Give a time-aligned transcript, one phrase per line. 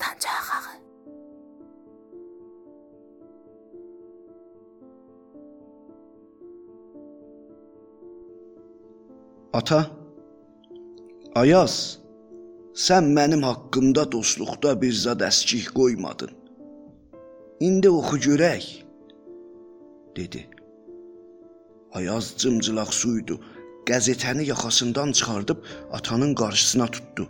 [0.00, 0.80] Ayazdan çaxağı.
[9.52, 9.90] Ata,
[11.34, 11.98] Ayaz,
[12.74, 16.32] sən mənim haqqımda dostluqda bir zad əskik qoymadın.
[17.60, 18.64] İndi oxu görək,
[20.16, 20.48] dedi.
[21.92, 23.40] Ayaz cımcılaq suydu.
[23.88, 25.58] Qəzetəni yaxasından çıxardıb
[25.92, 27.24] atanın qarşısına tutdu.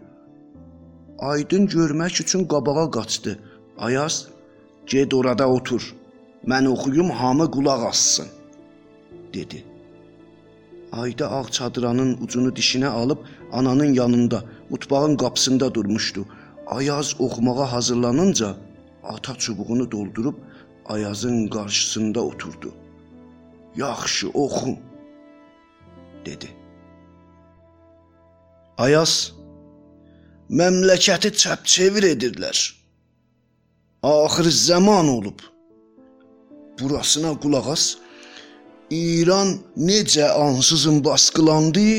[1.21, 3.39] Aydın görmək üçün qabağa qaçdı.
[3.79, 4.29] Ayaz,
[4.87, 5.95] "Get orada otur.
[6.47, 8.27] Mən oxuyum, hamı qulaq assın."
[9.35, 9.65] dedi.
[10.93, 13.19] Ayda ağ çadıranın ucunu dişinə alıb
[13.53, 16.27] ananın yanında, mutfağın qapısında durmuşdu.
[16.67, 18.57] Ayaz oxumağa hazırlanınca
[19.05, 20.35] ata çubuğunu doldurub
[20.87, 22.73] Ayazın qarşısında oturdu.
[23.77, 24.77] "Yaxşı, oxu."
[26.27, 26.49] dedi.
[28.79, 29.40] Ayaz
[30.59, 32.59] məmləkəti çəp-çevir edirlər.
[34.03, 35.39] Axır zaman olub.
[36.81, 37.85] Burasına qulaq as.
[38.91, 39.51] İran
[39.89, 41.91] necə ansızın basqılandı?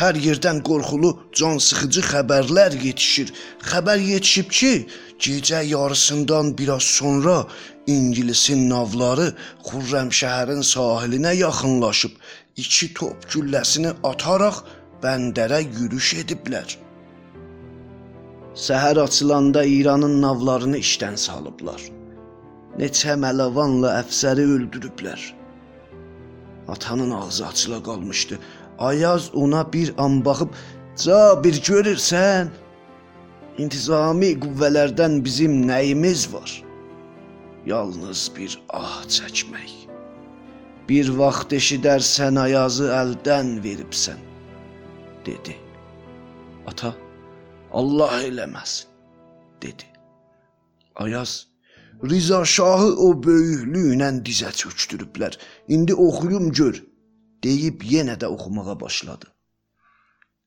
[0.00, 3.28] Hər yerdən qorxulu, can sıxıcı xəbərlər yetişir.
[3.70, 4.72] Xəbər yetişib ki,
[5.24, 7.34] gecə yarısından biraz sonra
[7.86, 9.26] İngilisin navları
[9.68, 12.16] Xürrəmşəhərin sahilinə yaxınlaşıb
[12.56, 14.64] iki top gülləsini ataraq
[15.04, 16.78] bəndərə yürüş ediblər.
[18.52, 21.80] Səhər açılanda İranın navlarını işdən salıblar.
[22.76, 25.20] Neçə mələvanla əfsəri öldürüblər.
[26.68, 28.38] Atanın ağzı açıla qalmışdı.
[28.78, 30.48] Ayaz ona bir an baxıb,
[30.96, 32.48] "Cabir görürsən?
[33.58, 36.62] İntizami qüvvələrdən bizim nəyimiz var?
[37.66, 39.72] Yalnız bir ah çəkmək.
[40.88, 44.20] Bir vaxt eşidərsən Ayazı əldən veribsən."
[45.26, 45.56] dedi.
[46.66, 46.94] Ata,
[47.72, 48.88] Allah eləməsin,
[49.62, 49.84] dedi.
[50.96, 51.52] Ayaz
[52.10, 55.36] Riza şahı o böyüklüylə dizə çökdürüblər.
[55.68, 56.80] İndi oxuyum gör,
[57.44, 59.28] deyib yenə də oxumağa başladı.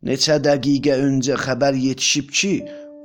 [0.03, 2.53] Neçə dəqiqə öncə xəbər yetişib ki,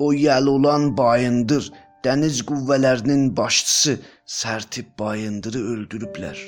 [0.04, 1.70] o yəl olan Bayındır,
[2.04, 6.38] dəniz qüvvələrinin başçısı Sərtib Bayındırı öldürüblər.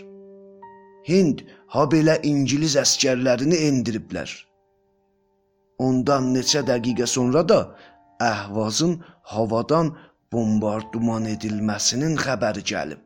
[1.08, 4.34] Hind ha belə İngilis əskərlərini endiriblər.
[5.86, 7.60] Ondan neçə dəqiqə sonra da
[8.22, 8.92] Əhvazın
[9.34, 9.88] havadan
[10.32, 13.00] bombardıman edilməsinin xəbəri gəlib.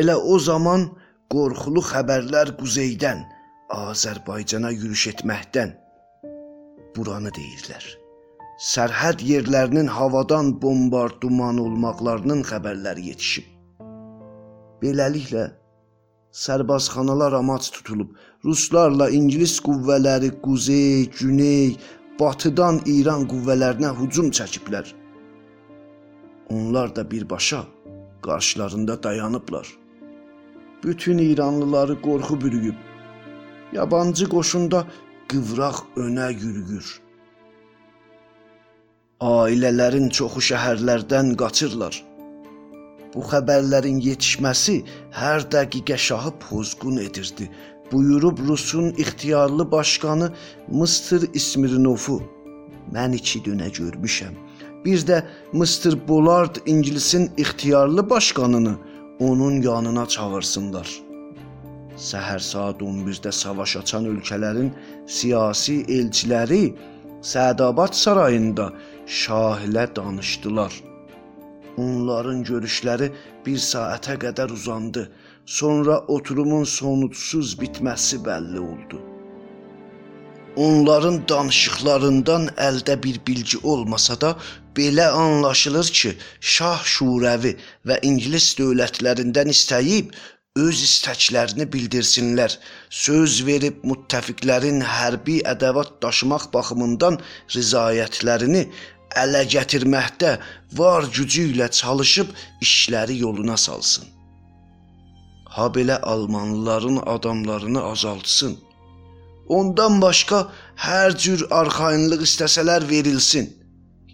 [0.00, 0.86] Elə o zaman
[1.32, 3.24] qorxulu xəbərlər quzeydən
[3.76, 5.74] Azərbaycana yürüş etməkdən
[6.96, 7.84] buranı deyirlər.
[8.72, 13.48] Sərhəd yerlərinin havadan bombardıman olmaqlarının xəbərləri yetişib.
[14.82, 15.44] Beləliklə
[16.44, 18.10] sərbazxanalar amac tutulub.
[18.44, 21.76] Ruslarla İngilis qüvvələri quzey, güney,
[22.20, 24.92] batıdan İran qüvvələrinə hücum çəkiblər.
[26.50, 27.62] Onlar da birbaşa
[28.22, 29.66] qarşılarında dayanıblar.
[30.84, 32.78] Bütün İranlıları qorxu bürüyüb.
[33.72, 34.86] Yabancı qoşunda
[35.28, 36.86] qıvraq önə yürüyür.
[39.20, 41.94] Ailələrin çoxu şəhərlərdən qaçırlar.
[43.16, 44.76] Bu xəbərlərin yetişməsi
[45.16, 47.48] hər dəqiqə şahı pozğun edirdi.
[47.92, 50.32] Buyurub Rusun ixtiyarlı başqanı
[50.68, 51.24] Mr.
[51.34, 52.18] İsmirnovu
[52.94, 54.34] mən iki dönə görmüşəm.
[54.84, 55.22] Bir də
[55.52, 55.96] Mr.
[56.08, 58.74] Bollard İngilisin ixtiyarlı başqanını
[59.18, 60.88] onun yanına çağırsınlar.
[61.96, 64.68] Səhər saat 11-də savaş açan ölkələrin
[65.06, 66.74] siyasi elçiləri
[67.22, 68.72] Sədabad sarayında
[69.06, 70.72] şah ilə danışdılar.
[71.76, 73.10] Onların görüşləri
[73.46, 75.10] bir saata qədər uzandı.
[75.46, 79.02] Sonra oturumun sonudsuz bitməsi bəlli oldu.
[80.56, 84.30] Onların danışıqlarından əldə bir bilgi olmasa da
[84.76, 87.52] belə anlaşılır ki, Şah Şurəvi
[87.88, 90.16] və İngilis dövlətlərindən istəyib
[90.56, 92.56] öz istəklərini bildirsinlər.
[92.88, 97.20] Söz verib müttəfiqlərin hərbi ədəvat daşımaq baxımından
[97.56, 98.64] rizayətlərini
[99.14, 100.36] ələ gətirməkdə
[100.78, 102.28] var gücü ilə çalışıb
[102.60, 104.04] işləri yoluna salsın.
[105.56, 108.58] Ha belə almanlıların adamlarını azaltsın.
[109.48, 113.46] Ondan başqa hər cür arxayınlıq istəsələr verilsin.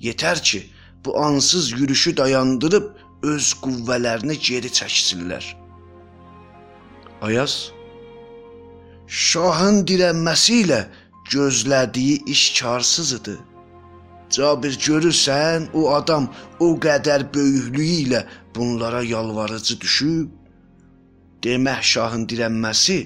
[0.00, 0.70] Yetər ki,
[1.04, 2.90] bu ansız yürüşü dayandırıb
[3.22, 5.44] öz qüvvələrini geri çəksinlər.
[7.22, 7.72] Ayaz
[9.06, 10.80] Şahın dirənməsi ilə
[11.30, 13.34] gözlədiyi iş karsız idi.
[14.32, 16.28] Cabir görürsən, o adam
[16.60, 18.22] o qədər böyüklüyü ilə
[18.56, 20.28] bunlara yalvarıcı düşüb.
[21.44, 22.98] Demək şahın dirənməsi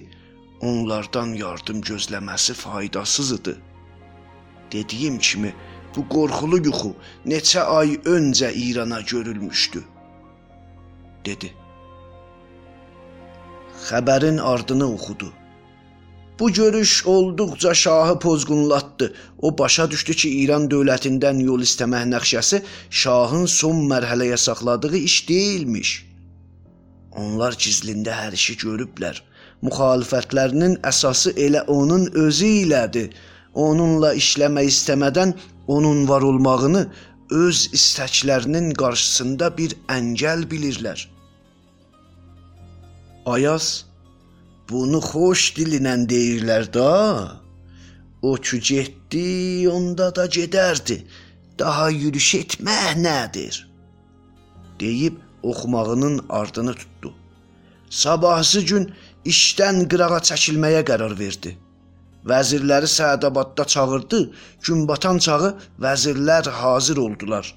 [0.60, 3.56] onlardan yardım gözləməsi faydasız idi.
[4.72, 5.54] Dediyim kimi
[5.96, 6.90] Bu qorxulu yuxu
[7.32, 9.80] neçə ay öncə İrana görülmüşdü,
[11.24, 11.52] dedi.
[13.86, 15.32] Xəbərin ardını oxudu.
[16.38, 19.14] Bu görüş olduqca şahı pozğunlatdı.
[19.38, 22.60] O başa düşdü ki, İran dövlətindən yol istəmək nəqşəsi
[22.90, 25.94] şahın son mərhələyə saxladığı iş deyilmiş.
[27.16, 29.22] Onlar gizlində hər işi görüblər.
[29.64, 33.16] Müxalifətlərinin əsası elə onun özü ilədir.
[33.54, 35.32] Onunla işləmək istəmədən
[35.66, 36.86] onun var olmağını
[37.30, 41.08] öz istəklərinin qarşısında bir əngəl bilirlər.
[43.26, 43.85] Ayaz
[44.70, 46.90] Bunu xoş dilinə deyirlər da.
[48.22, 51.04] O ki getdi, onda da gedərdi.
[51.58, 53.66] Daha yürüş etmək nədir?
[54.80, 57.14] deyib oxumağının ardını tutdu.
[57.90, 58.90] Sabahsı gün
[59.24, 61.56] işdən qırağa çəkilməyə qərar verdi.
[62.26, 64.20] Vəzirləri Səadabadda çağırdı.
[64.62, 67.54] Gün batan çağı vəzirlər hazır oldular.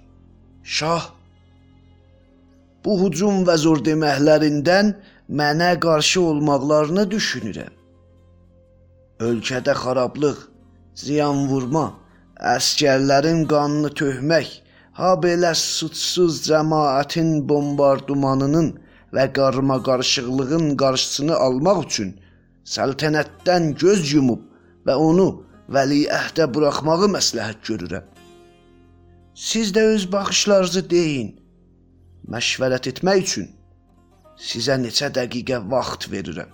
[0.64, 1.10] Şah
[2.86, 4.94] bu hücum və zor deməklərindən
[5.30, 7.74] mənə qarşı olmaqlarını düşünürəm.
[9.22, 10.40] Ölkədə xarablıq,
[10.98, 11.84] ziyan vurma,
[12.56, 14.50] əskərlərin qanını töhmək,
[14.98, 18.72] ha belə suçsuz cəmaətin bombardımanının
[19.14, 22.16] və qarma-qarışıqlığın qarşısını almaq üçün
[22.76, 24.42] səltənətdən göz yumub
[24.88, 25.28] və onu
[25.70, 28.10] vəliəhdə buraxmağı məsləhət görürəm.
[29.36, 31.32] Siz də öz baxışlarınızı deyin.
[32.34, 33.50] Məşvərət etmək üçün
[34.40, 36.52] Sizə neçə dəqiqə vaxt verirəm.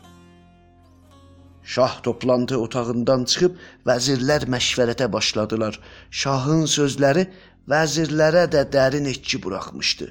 [1.73, 3.57] Şah toplantı otağından çıxıb
[3.89, 5.77] vəzirlər məşvərətə başladılar.
[6.09, 7.25] Şahın sözləri
[7.69, 10.07] vəzirlərə də dərin etki buraxmışdı.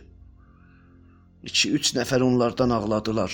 [1.51, 3.33] 2-3 nəfər onlardan ağladılar.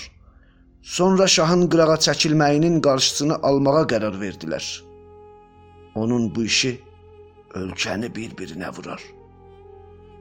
[0.81, 4.65] Sonra şahın qırağa çəkilməyinin qarşısını almağa qərar verdilər.
[5.95, 6.73] Onun bu işi
[7.61, 9.01] ölkəni bir-birinə vurar.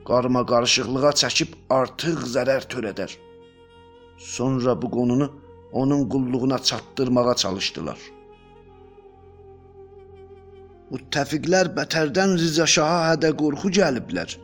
[0.04, 3.16] Qarma qarışıqlığa çəkib artıq zərər törədər.
[4.20, 5.32] Sonra bu qonunu
[5.72, 7.98] onun qulluğuna çatdırmağa çalışdılar.
[10.92, 14.36] Müttəfiqlər bətərdən Riza Şaha hədə qorxu gəliblər.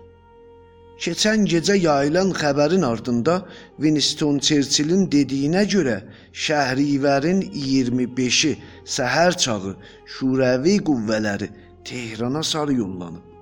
[1.02, 3.34] Keçən gecə yayılan xəbərin ardında
[3.76, 5.98] Winston Churchillin dediyinə görə
[6.46, 8.56] Şəhrivərin 25-i
[8.96, 9.76] səhər çağı
[10.16, 11.50] şurəvi qüvvələri
[11.84, 13.35] Tehrana sarı yollanıb.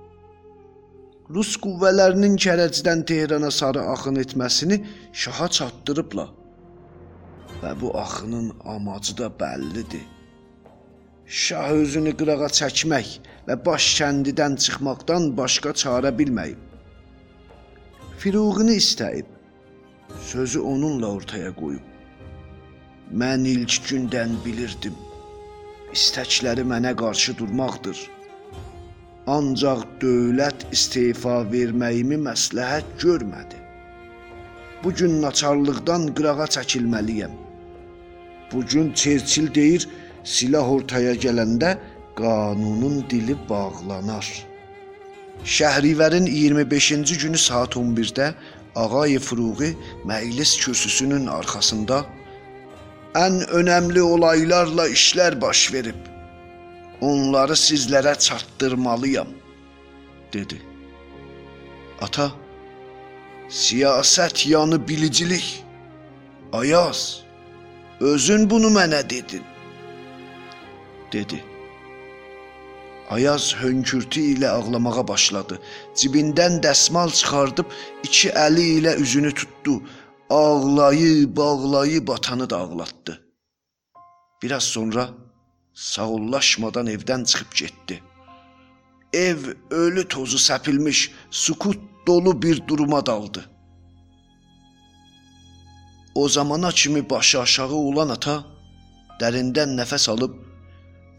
[1.33, 4.77] Rus qüvvələrinin Kərəcdən Tehrana sarı axın etməsini
[5.21, 6.27] şaha çatdırıblar.
[7.61, 10.03] Və bu axının amacı da bəllidir.
[11.25, 13.09] Şah özünü qırağa çəkmək
[13.47, 16.61] və baş kəndidən çıxmaqdan başqa çarə bilməyib.
[18.21, 19.25] Firuğunu istəyib.
[20.31, 21.85] Sözü onunla ortaya qoyub.
[23.21, 24.93] Mən ilk gündən bilirdim.
[25.93, 28.14] İstəkləri mənə qarşı durmaqdır.''
[29.25, 33.57] Ancaq dövlət istefa verməyimi məsləhət görmədi.
[34.83, 37.33] Bu gün naçarlıqdan qırağa çəkilməliyəm.
[38.51, 39.87] Bu gün Çerçil deyir,
[40.23, 41.73] silah ortaya gələndə
[42.15, 44.29] qanunun dili bağlanar.
[45.43, 48.33] Şəhrivərin 25-ci günü saat 11-də
[48.75, 49.73] Ağay Furuği
[50.05, 52.05] məclis kürsüsünün arxasında
[53.15, 56.14] ən önəmli olaylarla işlər baş verib
[57.01, 59.27] onları sizlərə çatdırmalıyam,
[60.33, 60.61] dedi.
[62.01, 62.31] Ata,
[63.49, 65.63] siyasət yanı bilicilik.
[66.53, 67.23] Ayaz,
[67.99, 69.43] özün bunu mənə dedin,
[71.11, 71.43] dedi.
[73.09, 75.59] Ayaz hönkürtü ilə ağlamağa başladı.
[75.95, 77.69] Cibindən dəsmal çıxardıb
[78.03, 79.81] iki əli ilə üzünü tutdu.
[80.29, 83.21] Ağlayıb, bağlayıb atanı da ağlatdı.
[84.43, 85.09] Biraz sonra
[85.75, 88.03] sağollaşmadan evdən çıxıb getdi.
[89.13, 89.37] Ev
[89.71, 93.49] ölü tozu səpilmiş, sukut dolu bir duruma daldı.
[96.15, 98.45] O zamana kimi başı aşağı olan ata
[99.19, 100.33] dərindən nəfəs alıb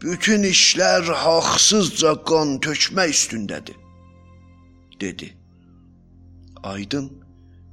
[0.01, 3.77] bütün işlər haqsızca qan tökmək üstündədir
[5.01, 5.33] dedi.
[6.63, 7.11] Aydın,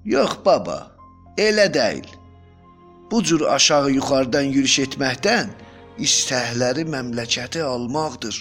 [0.04, 0.96] yox baba,
[1.38, 2.08] elə deyil.
[3.10, 5.48] Bu cür aşağı yuxarıdan yürüş etməkdən
[5.98, 8.36] istəkləri məmləkəti almaqdır,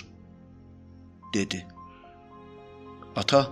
[1.34, 1.62] dedi.
[3.16, 3.48] Ata,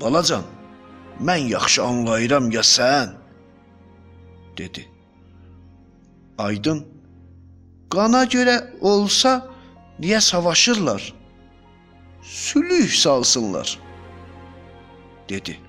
[0.00, 0.44] balacan,
[1.20, 3.14] mən yaxşı anlayıram ya sən,
[4.58, 4.88] dedi.
[6.38, 6.82] Aydın,
[7.90, 9.46] qana görə olsa
[10.00, 11.14] niyə savaşırlar?
[12.22, 13.78] Sülh salsınlar,
[15.28, 15.60] dedi.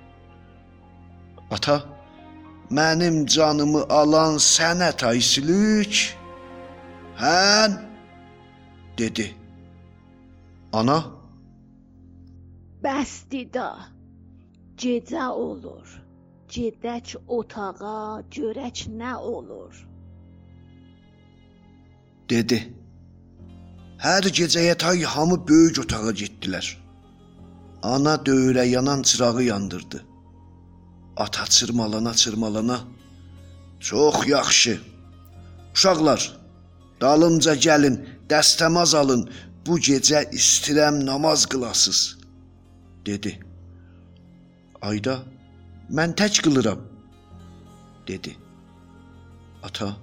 [1.51, 1.83] Ata,
[2.71, 6.22] mənim canımı alan sənə taysülük,
[7.17, 7.77] Hən,
[8.97, 9.33] dedi.
[10.73, 11.03] Ana,
[12.83, 13.69] Bəsdi da.
[14.77, 15.87] Gecə olur.
[16.49, 19.87] Gedək otağa, görək nə olur.
[22.29, 22.59] dedi.
[24.03, 26.65] Hər gecə yatay hamı böyük otağa getdilər.
[27.93, 30.05] Ana dövrə yanan çırağı yandırdı.
[31.17, 32.79] Ata çırmalana çırmalana
[33.79, 34.81] Çox yaxşı.
[35.73, 36.21] Uşaqlar,
[37.03, 37.97] dalımca gəlin,
[38.31, 39.27] dəstəmaz alın.
[39.65, 41.99] Bu gecə istirəm namaz qılasız,
[43.07, 43.33] dedi.
[44.89, 45.15] Ayda,
[45.97, 46.81] mən tək qılıram,
[48.07, 48.33] dedi.
[49.63, 49.93] Ata,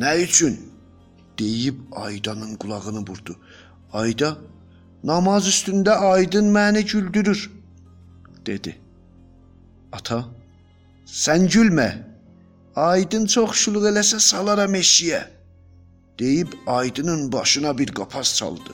[0.00, 0.54] nə üçün?
[1.38, 3.36] deyib Aydanın qulağını vurdu.
[3.92, 4.36] Ayda,
[5.04, 7.50] namaz üstündə aydın məni güldürür,
[8.46, 8.76] dedi.
[9.92, 10.24] Ata,
[11.06, 11.90] sən gülmə.
[12.76, 15.20] Aydın çox şuluq eləsə salaram eşiyə,
[16.18, 18.70] deyib Aydının başına bir qapaz çaldı.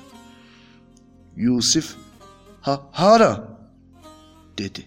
[1.37, 1.97] Yusif,
[2.61, 3.61] ha hara?
[4.59, 4.85] dedi.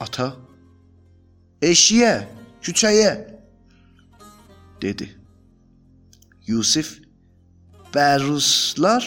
[0.00, 0.36] Ata,
[1.62, 2.26] eşiyə,
[2.62, 3.12] küçəyə,
[4.82, 5.08] dedi.
[6.46, 7.00] Yusif,
[7.94, 9.06] Bəruslar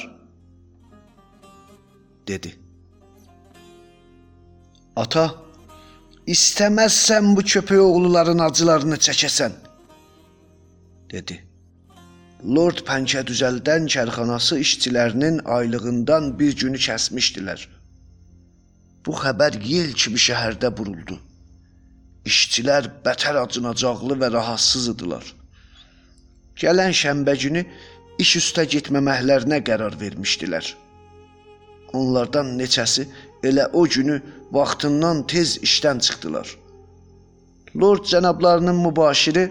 [2.28, 2.56] dedi.
[4.98, 5.28] Ata,
[6.28, 9.54] istəməzsən bu köpək oğluların acılarını çəkəsən,
[11.14, 11.38] dedi.
[12.43, 17.65] Lord Pəncə düzəldən kərxanası işçilərinin aylığından bir günü kəsmişdilər.
[19.05, 21.17] Bu xəbər yel kimi şəhərdə buruldu.
[22.25, 25.36] İşçilər bətər acınacaqlı və rahatsız idilər
[26.60, 27.63] gələn şənbə günü
[28.24, 30.65] iş üstə getməməklərinə qərar vermişdilər.
[31.96, 33.08] Onlardan neçəsi
[33.43, 34.19] elə o günü
[34.55, 36.48] vaxtından tez işdən çıxdılar.
[37.75, 39.46] Lord cənablarının mübaşiri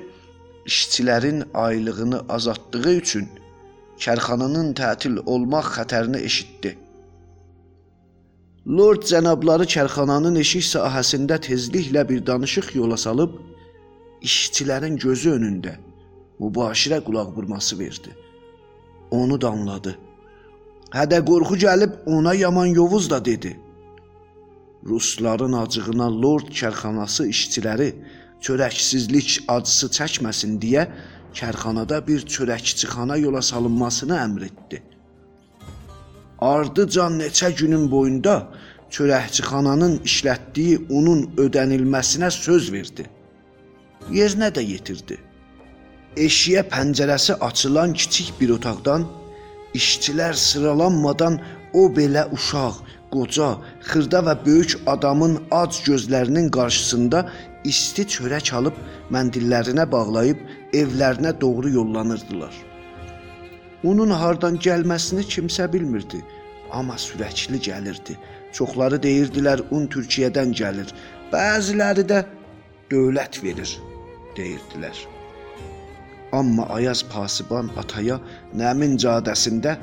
[0.70, 3.28] işçilərin aylığını azaltdığı üçün
[4.04, 6.72] kərxananın tətil olmaq xətərini eşitdi.
[8.78, 13.38] Lord cənabları kərxananın eşik sahəsində tezliklə bir danışıq yola salıb
[14.28, 15.72] işçilərin gözü önündə
[16.42, 18.12] mübaşirə qulaq vurması verdi.
[19.10, 19.94] Onu danladı.
[20.92, 23.56] Hədə qorxu gəlib ona yaman yovuz da dedi.
[24.84, 27.88] Rusların acığına Lord kərxanası işçiləri
[28.44, 30.86] çörəksizlik acısı çəkməsin deyə
[31.38, 34.82] kərxanada bir çörəkçixana yola salınmasını əmr etdi.
[36.52, 38.36] Ardıcan neçə günün boyunda
[38.94, 43.06] çörəkçixananın işlətdiyi unun ödənilməsinə söz verdi.
[44.18, 45.18] Yerinə də yetirdi.
[46.16, 49.04] Eşiyə pəncərəsi açılan kiçik bir otaqdan
[49.78, 51.40] işçilər sıralanmadan
[51.74, 52.78] o belə uşaq,
[53.12, 53.48] qoca,
[53.90, 57.24] xırda və böyük adamın ac gözlərinin qarşısında
[57.64, 58.76] isti çörək alıb
[59.14, 60.40] məndillərinə bağlayıb
[60.80, 62.54] evlərinə doğru yollanırdılar.
[63.84, 66.22] Onun hardan gəlməsini kimsə bilmirdi,
[66.70, 68.16] amma sürəkli gəlirdi.
[68.52, 70.90] Çoxları deyirdilər un Türkiyədən gəlir,
[71.32, 72.24] bəziləri də
[72.90, 73.76] dövlət verir
[74.36, 74.96] deyirdilər.
[76.32, 78.18] Amma Ayaz Pasiban ataya
[78.56, 79.76] Nəmin cadəsində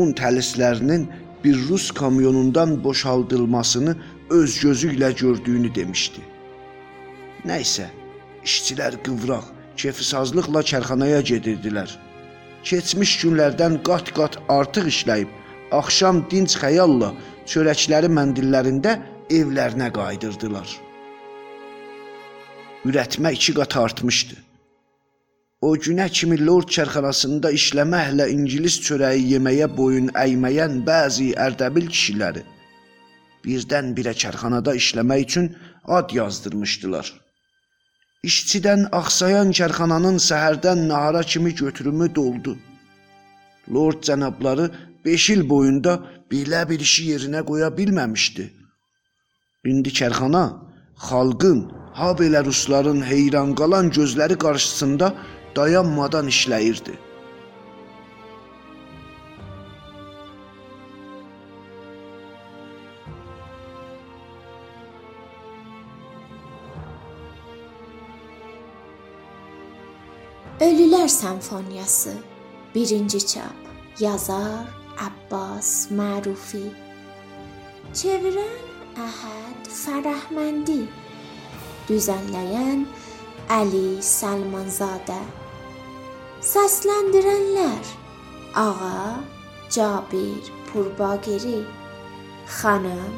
[0.00, 1.08] un təlislərinin
[1.44, 3.96] bir rus kamyonundan boşaldılmasını
[4.30, 6.20] öz gözü ilə gördüyünü demişdi.
[7.46, 7.86] Nəysə,
[8.44, 11.94] işçilər qıvraq, kefsazlıqla kərxanaya gedirdilər.
[12.64, 15.30] Keçmiş günlərdən qat-qat artıq işləyib,
[15.72, 17.14] axşam dinc xəyalla
[17.48, 18.98] çörəkləri məndillərində
[19.30, 20.76] evlərinə qayıdırdılar.
[22.84, 24.36] Ürətmə iki qat artmışdı.
[25.60, 32.44] O günə kimi Lord çərxanasında işləməklə ingilis çörəyi yeməyə boyun əyməyən bəzi ərdəbil kişiləri
[33.44, 35.48] birdən-birə çərxanada işləmək üçün
[35.96, 37.10] ad yazdırmışdılar.
[38.28, 42.56] İşçidən axsayan çərxananın səhərdən nahara kimi götürümü doldu.
[43.74, 44.66] Lord cənabları
[45.04, 45.94] 5 il boyunda
[46.32, 48.44] belə bir işi yerinə qoya bilməmişdi.
[49.72, 50.44] İndi çərxana
[51.08, 51.60] xalqın,
[51.98, 55.14] ha belə rusların heyran qalan gözləri qarşısında
[55.56, 56.94] dayanmadan işləyirdi.
[70.60, 72.12] Ölülər Senfoniyası
[72.74, 73.56] 1-ci çap
[74.00, 74.68] Yazar
[75.00, 76.68] Abbas Mərufi
[77.96, 78.60] Çevirən
[79.00, 80.82] Əhəd Fərəhməndi
[81.88, 82.84] Düzənləyən
[83.56, 85.16] Əli Səlmanzadə
[86.40, 87.84] Səsləndirənlər:
[88.56, 89.20] Ağa
[89.68, 91.60] Cabir Purbagiri,
[92.48, 93.14] xanım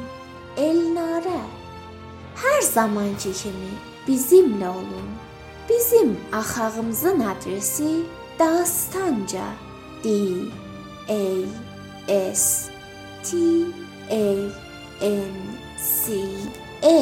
[0.59, 1.43] Elnarə.
[2.43, 3.71] Hər zamanki kimi
[4.07, 5.07] bizimlə olun.
[5.69, 8.03] Bizim axağımızın adresi
[8.39, 9.47] Dastanca
[10.03, 10.09] D
[11.07, 11.23] A
[12.35, 12.69] S
[13.23, 13.37] T
[14.11, 14.23] A
[15.01, 16.99] NCA